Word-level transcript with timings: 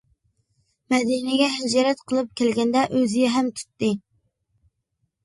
مەدىنىگە 0.93 1.49
ھىجرەت 1.55 2.01
قىلىپ 2.11 2.31
كەلگەندە 2.41 2.87
ئۇزى 3.01 3.29
ھەم 3.37 3.53
تۇتتى. 3.61 3.91